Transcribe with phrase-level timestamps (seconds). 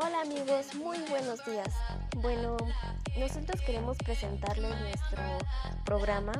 [0.00, 1.74] Hola amigos, muy buenos días.
[2.18, 2.56] Bueno,
[3.18, 5.18] nosotros queremos presentarles nuestro
[5.84, 6.32] programa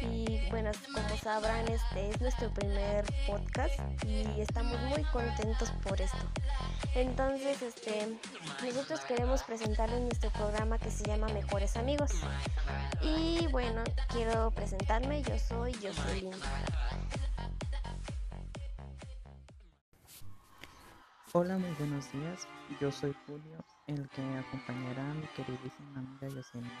[0.00, 6.18] y bueno, como sabrán, este es nuestro primer podcast y estamos muy contentos por esto.
[6.96, 8.18] Entonces, este,
[8.64, 12.10] nosotros queremos presentarles nuestro programa que se llama Mejores Amigos.
[13.00, 16.32] Y bueno, quiero presentarme, yo soy Jocelyn.
[21.32, 22.48] Hola, muy buenos días.
[22.80, 26.74] Yo soy Julio, el que acompañará a mi queridísima amiga Yosemite.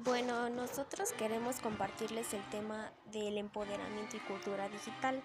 [0.00, 5.22] Bueno, nosotros queremos compartirles el tema del empoderamiento y cultura digital.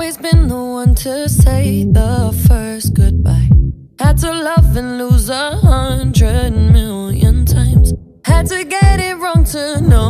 [0.00, 3.50] always been the one to say the first goodbye.
[3.98, 7.92] Had to love and lose a hundred million times.
[8.24, 10.09] Had to get it wrong to know.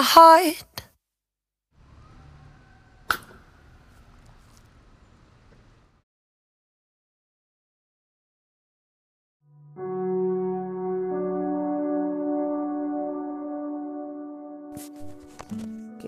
[0.00, 0.06] ¿Qué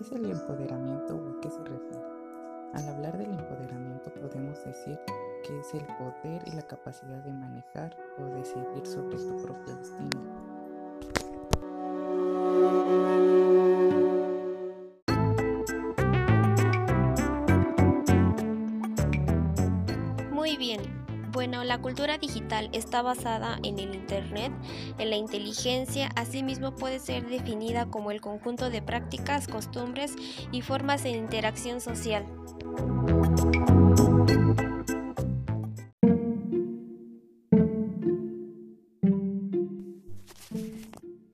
[0.01, 2.01] es el empoderamiento o a qué se refiere?
[2.73, 4.99] Al hablar del empoderamiento podemos decir
[5.45, 10.43] que es el poder y la capacidad de manejar o decidir sobre tu propio destino.
[21.33, 24.53] Bueno, la cultura digital está basada en el Internet,
[24.99, 30.15] en la inteligencia, asimismo puede ser definida como el conjunto de prácticas, costumbres
[30.53, 32.27] y formas de interacción social.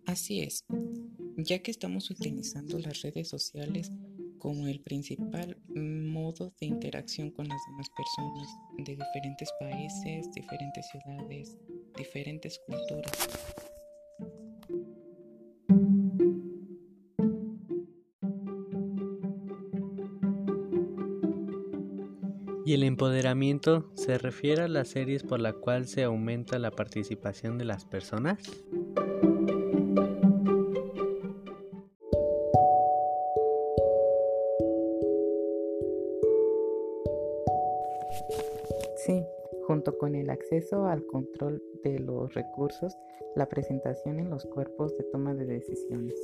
[0.06, 0.64] Así es,
[1.36, 3.90] ya que estamos utilizando las redes sociales
[4.38, 8.48] como el principal modo de interacción con las demás personas
[8.78, 11.56] de diferentes países, diferentes ciudades,
[11.96, 13.28] diferentes culturas.
[22.68, 27.56] Y el empoderamiento se refiere a las series por la cual se aumenta la participación
[27.56, 28.38] de las personas.
[39.98, 42.96] Con el acceso al control de los recursos,
[43.36, 46.14] la presentación en los cuerpos de toma de decisiones.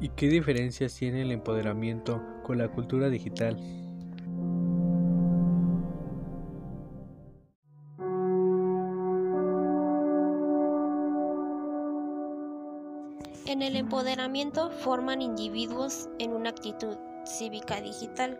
[0.00, 3.58] ¿Y qué diferencias tiene el empoderamiento con la cultura digital?
[13.50, 18.38] En el empoderamiento forman individuos en una actitud cívica digital.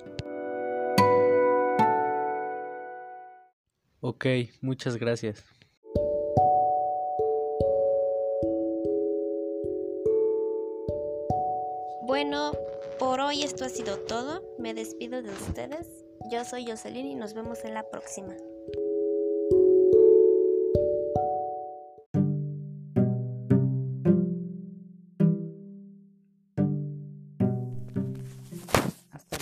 [3.98, 4.26] Ok,
[4.60, 5.44] muchas gracias.
[12.06, 12.52] Bueno,
[13.00, 14.44] por hoy esto ha sido todo.
[14.60, 16.04] Me despido de ustedes.
[16.30, 18.36] Yo soy Jocelyn y nos vemos en la próxima.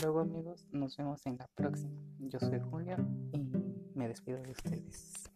[0.03, 1.91] Luego amigos, nos vemos en la próxima.
[2.19, 2.97] Yo soy Julio
[3.33, 3.39] y
[3.95, 5.31] me despido de ustedes.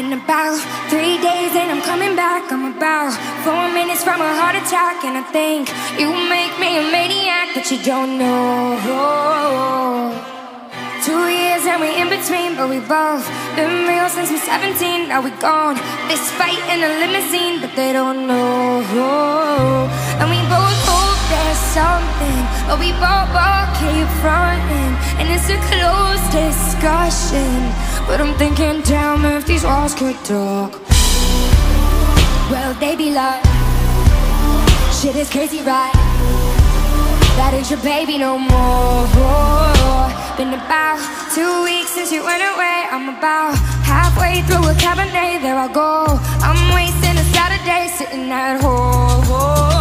[0.00, 0.56] Been about
[0.88, 2.50] three days and I'm coming back.
[2.50, 3.12] I'm about
[3.44, 5.04] four minutes from a heart attack.
[5.04, 5.68] And I think
[6.00, 8.80] you make me a maniac, but you don't know.
[11.04, 15.08] Two years and we in between, but we both been real since we're 17.
[15.08, 15.76] Now we gone.
[16.08, 18.80] This fight in a limousine, but they don't know.
[20.16, 20.39] And we
[21.76, 24.92] something, but we both, both keep fronting.
[25.18, 27.50] And it's a closed discussion.
[28.06, 30.72] But I'm thinking, damn, if these walls could talk.
[32.50, 33.44] Well, they be like,
[34.98, 35.92] shit is crazy, right?
[37.36, 39.06] That ain't your baby no more.
[40.36, 40.98] Been about
[41.34, 42.86] two weeks since you went away.
[42.90, 43.54] I'm about
[43.84, 45.42] halfway through a cabernet.
[45.42, 46.04] There I go.
[46.42, 49.79] I'm wasting a Saturday sitting at home.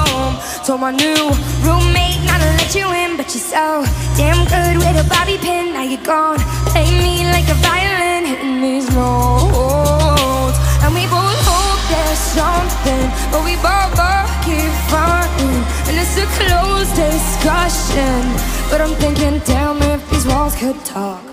[0.65, 1.21] Told my new
[1.65, 3.83] roommate not to let you in, but you're so
[4.17, 5.73] damn good with a bobby pin.
[5.73, 6.39] Now you're gone.
[6.69, 10.57] Play me like a violin, hitting these notes.
[10.83, 15.61] And we both hope there's something, but we both, both keep fronting.
[15.89, 18.21] And it's a closed discussion.
[18.69, 21.23] But I'm thinking, damn, if these walls could talk.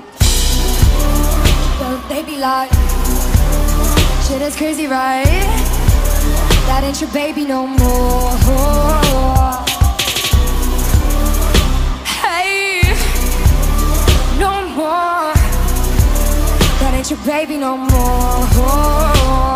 [1.79, 2.73] Well, they be like,
[4.25, 5.76] shit is crazy, right?
[6.69, 8.33] That ain't your baby no more.
[12.05, 12.83] Hey,
[14.39, 15.33] no more.
[16.81, 19.56] That ain't your baby no more.